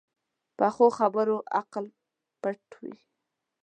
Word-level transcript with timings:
پخو 0.57 0.87
خبرو 0.97 1.37
عقل 1.59 1.85
پټ 2.41 2.61
وي 2.81 2.95